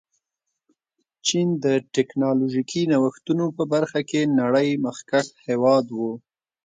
[1.27, 1.65] چین د
[1.95, 5.99] ټکنالوژيکي نوښتونو په برخه کې نړۍ مخکښ هېواد و.